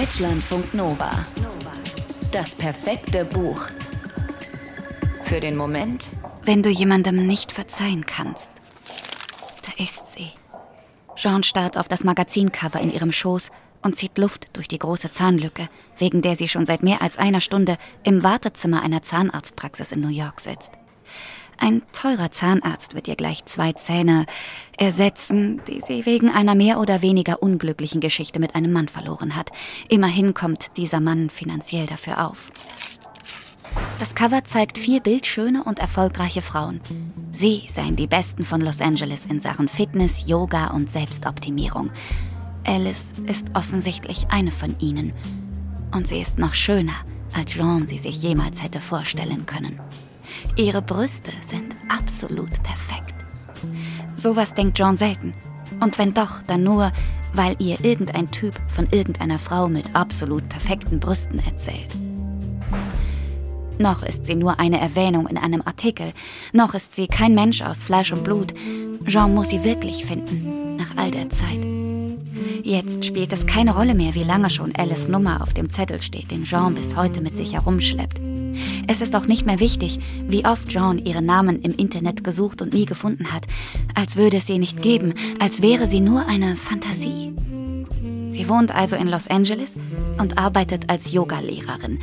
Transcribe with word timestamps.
Deutschlandfunk 0.00 0.72
Nova. 0.72 1.10
Das 2.30 2.54
perfekte 2.54 3.26
Buch. 3.26 3.66
Für 5.22 5.38
den 5.38 5.54
Moment, 5.54 6.08
wenn 6.44 6.62
du 6.62 6.70
jemandem 6.70 7.26
nicht 7.26 7.52
verzeihen 7.52 8.06
kannst. 8.06 8.48
Da 9.66 9.84
ist 9.84 10.06
sie. 10.14 10.30
Jean 11.14 11.42
starrt 11.42 11.76
auf 11.76 11.88
das 11.88 12.04
Magazincover 12.04 12.80
in 12.80 12.90
ihrem 12.90 13.12
Schoß 13.12 13.50
und 13.82 13.94
zieht 13.94 14.16
Luft 14.16 14.48
durch 14.54 14.66
die 14.66 14.78
große 14.78 15.12
Zahnlücke, 15.12 15.68
wegen 15.98 16.22
der 16.22 16.36
sie 16.36 16.48
schon 16.48 16.64
seit 16.64 16.82
mehr 16.82 17.02
als 17.02 17.18
einer 17.18 17.42
Stunde 17.42 17.76
im 18.02 18.22
Wartezimmer 18.22 18.82
einer 18.82 19.02
Zahnarztpraxis 19.02 19.92
in 19.92 20.00
New 20.00 20.08
York 20.08 20.40
sitzt. 20.40 20.72
Ein 21.58 21.82
teurer 21.92 22.30
Zahnarzt 22.30 22.94
wird 22.94 23.08
ihr 23.08 23.16
gleich 23.16 23.44
zwei 23.44 23.72
Zähne 23.72 24.26
ersetzen, 24.76 25.60
die 25.68 25.80
sie 25.80 26.06
wegen 26.06 26.28
einer 26.30 26.54
mehr 26.54 26.80
oder 26.80 27.02
weniger 27.02 27.42
unglücklichen 27.42 28.00
Geschichte 28.00 28.40
mit 28.40 28.54
einem 28.54 28.72
Mann 28.72 28.88
verloren 28.88 29.36
hat. 29.36 29.50
Immerhin 29.88 30.34
kommt 30.34 30.76
dieser 30.76 31.00
Mann 31.00 31.30
finanziell 31.30 31.86
dafür 31.86 32.26
auf. 32.26 32.50
Das 33.98 34.14
Cover 34.14 34.44
zeigt 34.44 34.78
vier 34.78 35.00
bildschöne 35.00 35.62
und 35.64 35.78
erfolgreiche 35.78 36.42
Frauen. 36.42 36.80
Sie 37.30 37.62
seien 37.72 37.96
die 37.96 38.06
Besten 38.08 38.44
von 38.44 38.60
Los 38.60 38.80
Angeles 38.80 39.26
in 39.26 39.40
Sachen 39.40 39.68
Fitness, 39.68 40.28
Yoga 40.28 40.68
und 40.68 40.90
Selbstoptimierung. 40.90 41.90
Alice 42.64 43.12
ist 43.26 43.48
offensichtlich 43.54 44.26
eine 44.30 44.50
von 44.50 44.76
ihnen. 44.80 45.12
Und 45.94 46.08
sie 46.08 46.20
ist 46.20 46.38
noch 46.38 46.54
schöner, 46.54 46.94
als 47.32 47.52
Jean 47.52 47.86
sie 47.86 47.98
sich 47.98 48.22
jemals 48.22 48.62
hätte 48.62 48.80
vorstellen 48.80 49.46
können. 49.46 49.80
Ihre 50.56 50.82
Brüste 50.82 51.32
sind 51.48 51.76
absolut 51.88 52.62
perfekt. 52.62 53.14
Sowas 54.12 54.54
denkt 54.54 54.78
John 54.78 54.96
selten. 54.96 55.34
Und 55.80 55.98
wenn 55.98 56.14
doch, 56.14 56.42
dann 56.42 56.62
nur, 56.62 56.92
weil 57.32 57.56
ihr 57.58 57.82
irgendein 57.84 58.30
Typ 58.30 58.54
von 58.68 58.86
irgendeiner 58.90 59.38
Frau 59.38 59.68
mit 59.68 59.94
absolut 59.94 60.48
perfekten 60.48 61.00
Brüsten 61.00 61.38
erzählt. 61.44 61.96
Noch 63.78 64.02
ist 64.02 64.26
sie 64.26 64.36
nur 64.36 64.60
eine 64.60 64.80
Erwähnung 64.80 65.26
in 65.26 65.38
einem 65.38 65.62
Artikel. 65.62 66.12
Noch 66.52 66.74
ist 66.74 66.94
sie 66.94 67.08
kein 67.08 67.34
Mensch 67.34 67.62
aus 67.62 67.82
Fleisch 67.82 68.12
und 68.12 68.22
Blut. 68.22 68.54
Jean 69.06 69.34
muss 69.34 69.50
sie 69.50 69.64
wirklich 69.64 70.04
finden, 70.04 70.76
nach 70.76 70.96
all 70.96 71.10
der 71.10 71.28
Zeit. 71.30 71.71
Jetzt 72.64 73.04
spielt 73.04 73.32
es 73.32 73.46
keine 73.46 73.74
Rolle 73.74 73.94
mehr, 73.94 74.14
wie 74.14 74.22
lange 74.22 74.48
schon 74.48 74.74
Alice 74.76 75.08
Nummer 75.08 75.42
auf 75.42 75.52
dem 75.52 75.70
Zettel 75.70 76.00
steht, 76.00 76.30
den 76.30 76.44
Jean 76.44 76.76
bis 76.76 76.94
heute 76.94 77.20
mit 77.20 77.36
sich 77.36 77.54
herumschleppt. 77.54 78.20
Es 78.86 79.00
ist 79.00 79.16
auch 79.16 79.26
nicht 79.26 79.46
mehr 79.46 79.58
wichtig, 79.58 79.98
wie 80.28 80.44
oft 80.44 80.68
Jean 80.68 81.04
ihren 81.04 81.26
Namen 81.26 81.62
im 81.62 81.74
Internet 81.74 82.22
gesucht 82.22 82.62
und 82.62 82.72
nie 82.72 82.86
gefunden 82.86 83.32
hat, 83.32 83.46
als 83.96 84.16
würde 84.16 84.36
es 84.36 84.46
sie 84.46 84.60
nicht 84.60 84.80
geben, 84.80 85.14
als 85.40 85.60
wäre 85.60 85.88
sie 85.88 86.00
nur 86.00 86.26
eine 86.26 86.54
Fantasie. 86.54 87.32
Sie 88.28 88.48
wohnt 88.48 88.72
also 88.72 88.94
in 88.94 89.08
Los 89.08 89.26
Angeles 89.26 89.74
und 90.18 90.38
arbeitet 90.38 90.88
als 90.88 91.12
Yogalehrerin. 91.12 91.98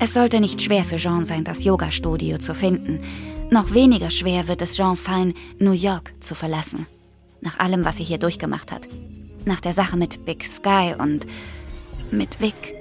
Es 0.00 0.14
sollte 0.14 0.40
nicht 0.40 0.60
schwer 0.60 0.82
für 0.82 0.96
Jean 0.96 1.24
sein, 1.24 1.44
das 1.44 1.62
Yoga-Studio 1.62 2.38
zu 2.38 2.56
finden. 2.56 3.00
Noch 3.50 3.72
weniger 3.72 4.10
schwer 4.10 4.48
wird 4.48 4.62
es 4.62 4.74
Jean 4.74 4.96
fallen, 4.96 5.34
New 5.60 5.72
York 5.72 6.12
zu 6.18 6.34
verlassen. 6.34 6.86
Nach 7.40 7.60
allem, 7.60 7.84
was 7.84 7.98
sie 7.98 8.04
hier 8.04 8.18
durchgemacht 8.18 8.72
hat. 8.72 8.88
Nach 9.44 9.60
der 9.60 9.72
Sache 9.72 9.96
mit 9.96 10.24
Big 10.24 10.44
Sky 10.44 10.94
und 10.98 11.26
mit 12.10 12.40
Vic. 12.40 12.74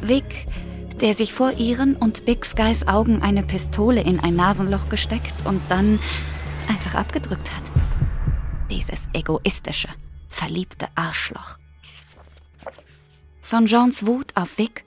Vic, 0.00 0.46
der 1.00 1.14
sich 1.14 1.32
vor 1.32 1.52
ihren 1.52 1.96
und 1.96 2.24
Big 2.24 2.44
Skys 2.44 2.86
Augen 2.88 3.22
eine 3.22 3.42
Pistole 3.42 4.02
in 4.02 4.20
ein 4.20 4.36
Nasenloch 4.36 4.88
gesteckt 4.88 5.34
und 5.44 5.60
dann 5.68 5.98
einfach 6.68 6.94
abgedrückt 6.94 7.50
hat. 7.54 7.64
Dieses 8.70 9.08
egoistische, 9.12 9.88
verliebte 10.28 10.88
Arschloch. 10.94 11.58
Von 13.42 13.66
Jeans 13.66 14.06
Wut 14.06 14.32
auf 14.34 14.56
Vic 14.56 14.84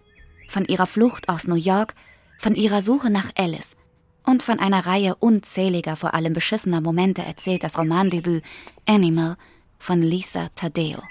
von 0.47 0.65
ihrer 0.65 0.85
Flucht 0.85 1.29
aus 1.29 1.47
New 1.47 1.55
York, 1.55 1.93
von 2.37 2.55
ihrer 2.55 2.81
Suche 2.81 3.09
nach 3.09 3.29
Alice 3.35 3.75
und 4.23 4.41
von 4.41 4.59
einer 4.59 4.85
Reihe 4.85 5.15
unzähliger, 5.15 5.95
vor 5.95 6.13
allem 6.13 6.33
beschissener 6.33 6.81
Momente 6.81 7.21
erzählt 7.21 7.63
das 7.63 7.77
Romandebüt 7.77 8.43
Animal 8.85 9.37
von 9.85 10.01
Lisa 10.01 10.49
Tadeo. 10.55 11.03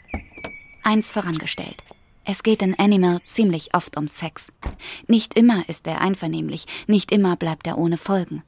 Eins 0.83 1.12
vorangestellt. 1.12 1.77
Es 2.25 2.43
geht 2.43 2.61
in 2.61 2.77
Animal 2.77 3.21
ziemlich 3.25 3.73
oft 3.73 3.97
um 3.97 4.09
Sex. 4.09 4.53
Nicht 5.07 5.35
immer 5.35 5.69
ist 5.69 5.87
er 5.87 6.01
einvernehmlich, 6.01 6.67
nicht 6.89 7.13
immer 7.13 7.37
bleibt 7.37 7.69
er 7.69 7.79
ohne 7.79 7.99
Folgen. 7.99 8.43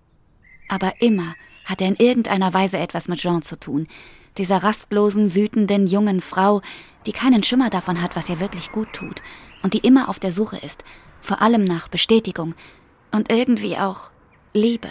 Aber 0.68 1.00
immer 1.00 1.36
hat 1.64 1.80
er 1.80 1.86
in 1.86 1.94
irgendeiner 1.94 2.52
Weise 2.52 2.76
etwas 2.76 3.06
mit 3.06 3.20
Jean 3.20 3.42
zu 3.42 3.56
tun, 3.56 3.86
dieser 4.36 4.64
rastlosen, 4.64 5.36
wütenden 5.36 5.86
jungen 5.86 6.20
Frau, 6.20 6.60
die 7.06 7.12
keinen 7.12 7.44
Schimmer 7.44 7.70
davon 7.70 8.02
hat, 8.02 8.16
was 8.16 8.28
ihr 8.28 8.40
wirklich 8.40 8.72
gut 8.72 8.92
tut 8.92 9.22
und 9.62 9.74
die 9.74 9.86
immer 9.86 10.08
auf 10.08 10.18
der 10.18 10.32
Suche 10.32 10.56
ist, 10.56 10.82
vor 11.20 11.40
allem 11.40 11.62
nach 11.62 11.86
Bestätigung 11.86 12.56
und 13.12 13.30
irgendwie 13.30 13.76
auch 13.76 14.10
Liebe. 14.52 14.90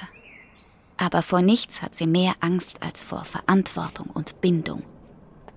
Aber 0.96 1.22
vor 1.22 1.42
nichts 1.42 1.82
hat 1.82 1.98
sie 1.98 2.08
mehr 2.08 2.36
Angst 2.40 2.82
als 2.82 3.04
vor 3.04 3.26
Verantwortung 3.26 4.08
und 4.08 4.40
Bindung. 4.40 4.84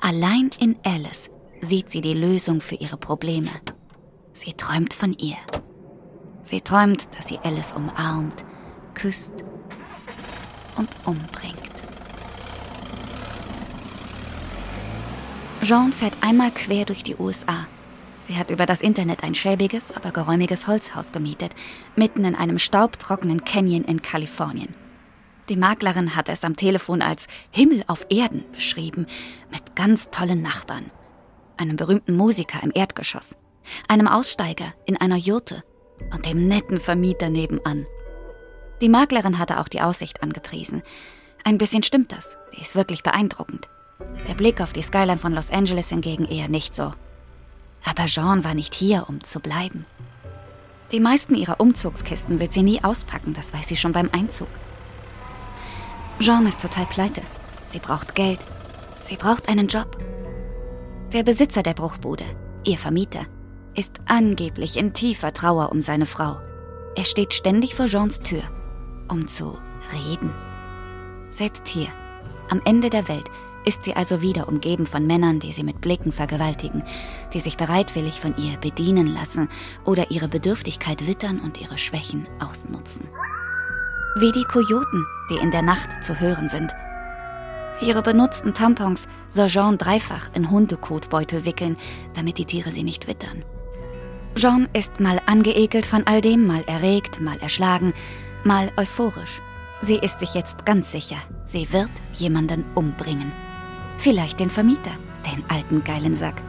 Allein 0.00 0.50
in 0.59 0.76
Alice 0.84 1.31
sieht 1.60 1.91
sie 1.91 2.00
die 2.00 2.14
Lösung 2.14 2.60
für 2.60 2.76
ihre 2.76 2.97
Probleme. 2.97 3.50
Sie 4.32 4.53
träumt 4.53 4.94
von 4.94 5.12
ihr. 5.14 5.36
Sie 6.41 6.60
träumt, 6.60 7.09
dass 7.16 7.28
sie 7.28 7.38
Alice 7.42 7.72
umarmt, 7.72 8.44
küsst 8.94 9.32
und 10.76 10.88
umbringt. 11.04 11.58
Jean 15.62 15.92
fährt 15.92 16.16
einmal 16.22 16.53
quer 16.53 16.84
durch 16.84 17.03
die 17.03 17.16
USA. 17.16 17.66
Sie 18.22 18.37
hat 18.37 18.50
über 18.50 18.66
das 18.66 18.81
Internet 18.81 19.25
ein 19.25 19.34
schäbiges, 19.34 19.91
aber 19.97 20.12
geräumiges 20.12 20.66
Holzhaus 20.66 21.12
gemietet, 21.12 21.54
mitten 21.97 22.25
in 22.25 22.34
einem 22.34 22.58
staubtrockenen 22.58 23.44
Canyon 23.44 23.84
in 23.84 24.00
Kalifornien. 24.00 24.75
Die 25.48 25.56
Maklerin 25.56 26.14
hat 26.14 26.28
es 26.28 26.44
am 26.44 26.56
Telefon 26.56 27.00
als 27.00 27.26
Himmel 27.50 27.82
auf 27.86 28.06
Erden 28.10 28.44
beschrieben, 28.53 29.06
mit 29.50 29.75
ganz 29.75 30.10
tollen 30.10 30.42
Nachbarn. 30.42 30.91
Einem 31.56 31.76
berühmten 31.76 32.14
Musiker 32.16 32.62
im 32.62 32.70
Erdgeschoss, 32.75 33.36
einem 33.88 34.08
Aussteiger 34.08 34.75
in 34.84 34.98
einer 34.98 35.16
Jurte 35.16 35.62
und 36.12 36.26
dem 36.26 36.47
netten 36.48 36.78
Vermieter 36.78 37.31
nebenan. 37.31 37.87
Die 38.82 38.91
Maklerin 38.91 39.38
hatte 39.38 39.58
auch 39.58 39.69
die 39.69 39.81
Aussicht 39.81 40.22
angepriesen. 40.22 40.82
Ein 41.44 41.56
bisschen 41.56 41.82
stimmt 41.82 42.12
das, 42.12 42.37
die 42.54 42.60
ist 42.60 42.76
wirklich 42.76 43.03
beeindruckend. 43.03 43.69
Der 44.28 44.34
Blick 44.34 44.60
auf 44.60 44.75
die 44.75 44.82
Skyline 44.82 45.19
von 45.19 45.32
Los 45.32 45.50
Angeles 45.50 45.88
hingegen 45.88 46.26
eher 46.26 46.48
nicht 46.48 46.75
so. 46.75 46.92
Aber 47.84 48.04
Jean 48.06 48.44
war 48.44 48.54
nicht 48.54 48.75
hier, 48.75 49.06
um 49.08 49.25
zu 49.25 49.41
bleiben. 49.41 49.87
Die 50.92 51.00
meisten 51.00 51.34
ihrer 51.34 51.58
Umzugskisten 51.58 52.38
wird 52.38 52.53
sie 52.53 52.62
nie 52.62 52.84
auspacken, 52.84 53.32
das 53.32 53.53
weiß 53.53 53.66
sie 53.69 53.76
schon 53.76 53.92
beim 53.92 54.10
Einzug. 54.12 54.48
Jean 56.21 56.47
ist 56.47 56.61
total 56.61 56.87
pleite. 56.87 57.23
Sie 57.69 57.79
braucht 57.79 58.17
Geld. 58.17 58.41
Sie 59.05 59.17
braucht 59.17 59.49
einen 59.49 59.69
Job. 59.69 59.97
Der 61.12 61.23
Besitzer 61.23 61.62
der 61.62 61.75
Bruchbude, 61.75 62.25
ihr 62.65 62.77
Vermieter, 62.77 63.27
ist 63.77 64.01
angeblich 64.06 64.77
in 64.77 64.93
tiefer 64.93 65.33
Trauer 65.33 65.71
um 65.71 65.81
seine 65.81 66.06
Frau. 66.06 66.37
Er 66.97 67.05
steht 67.05 67.34
ständig 67.34 67.77
vor 67.77 67.87
Jeans 67.87 68.19
Tür, 68.19 68.43
um 69.09 69.29
zu 69.29 69.56
reden. 69.93 70.34
Selbst 71.29 71.69
hier, 71.69 71.89
am 72.50 72.61
Ende 72.65 72.91
der 72.91 73.06
Welt, 73.06 73.31
ist 73.65 73.85
sie 73.85 73.95
also 73.95 74.21
wieder 74.21 74.49
umgeben 74.49 74.87
von 74.87 75.06
Männern, 75.06 75.39
die 75.39 75.53
sie 75.53 75.62
mit 75.62 75.81
Blicken 75.81 76.11
vergewaltigen, 76.11 76.83
die 77.33 77.41
sich 77.41 77.56
bereitwillig 77.56 78.19
von 78.19 78.37
ihr 78.37 78.56
bedienen 78.56 79.06
lassen 79.06 79.49
oder 79.85 80.11
ihre 80.11 80.27
Bedürftigkeit 80.29 81.06
wittern 81.06 81.39
und 81.39 81.61
ihre 81.61 81.79
Schwächen 81.79 82.27
ausnutzen. 82.41 83.06
Wie 84.21 84.33
die 84.33 84.43
Kojoten, 84.43 85.06
die 85.31 85.37
in 85.37 85.53
der 85.53 85.62
Nacht 85.62 86.03
zu 86.03 86.19
hören 86.19 86.49
sind. 86.49 86.75
Ihre 87.81 88.03
benutzten 88.03 88.53
Tampons 88.53 89.06
soll 89.29 89.47
Jean 89.47 89.79
dreifach 89.79 90.34
in 90.34 90.51
Hundekotbeutel 90.51 91.45
wickeln, 91.45 91.77
damit 92.17 92.37
die 92.39 92.45
Tiere 92.45 92.73
sie 92.73 92.83
nicht 92.83 93.06
wittern. 93.06 93.44
Jean 94.35 94.69
ist 94.73 94.99
mal 94.99 95.20
angeekelt 95.26 95.87
von 95.87 96.05
all 96.05 96.20
dem, 96.20 96.49
mal 96.49 96.65
erregt, 96.67 97.20
mal 97.20 97.38
erschlagen, 97.38 97.94
mal 98.43 98.73
euphorisch. 98.76 99.41
Sie 99.82 99.99
ist 99.99 100.19
sich 100.19 100.35
jetzt 100.35 100.67
ganz 100.67 100.91
sicher, 100.91 101.19
sie 101.44 101.73
wird 101.73 101.93
jemanden 102.14 102.64
umbringen. 102.75 103.31
Vielleicht 103.99 104.41
den 104.41 104.50
Vermieter, 104.50 104.97
den 105.32 105.44
alten 105.49 105.85
geilen 105.85 106.17
Sack. 106.17 106.43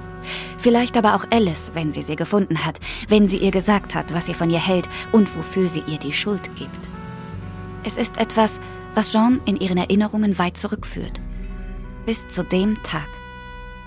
Vielleicht 0.57 0.97
aber 0.97 1.13
auch 1.13 1.25
Alice, 1.29 1.69
wenn 1.75 1.91
sie 1.91 2.01
sie 2.01 2.15
gefunden 2.15 2.65
hat, 2.65 2.79
wenn 3.09 3.27
sie 3.27 3.37
ihr 3.37 3.51
gesagt 3.51 3.93
hat, 3.93 4.11
was 4.11 4.25
sie 4.25 4.33
von 4.33 4.49
ihr 4.49 4.57
hält 4.57 4.89
und 5.11 5.37
wofür 5.37 5.67
sie 5.67 5.83
ihr 5.85 5.99
die 5.99 6.13
Schuld 6.13 6.49
gibt. 6.55 6.91
Es 7.83 7.97
ist 7.97 8.17
etwas, 8.17 8.59
was 8.93 9.11
Jean 9.11 9.41
in 9.45 9.57
ihren 9.57 9.77
Erinnerungen 9.77 10.37
weit 10.37 10.57
zurückführt. 10.57 11.21
Bis 12.05 12.27
zu 12.27 12.43
dem 12.43 12.81
Tag, 12.83 13.07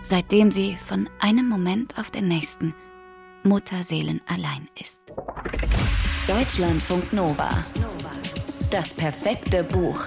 seitdem 0.03 0.51
sie 0.51 0.79
von 0.87 1.09
einem 1.19 1.49
Moment 1.49 1.99
auf 1.99 2.11
den 2.11 2.29
nächsten 2.29 2.75
Mutterseelen 3.43 4.21
allein 4.27 4.69
ist. 4.81 5.03
Deutschlandfunk 6.27 7.13
Nova. 7.13 7.51
Das 8.71 8.95
perfekte 8.95 9.65
Buch. 9.65 10.07